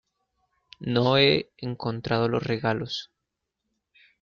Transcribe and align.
no 0.79 1.15
he 1.19 1.51
encontrado 1.59 2.27
los 2.27 2.41
regalos. 2.41 3.11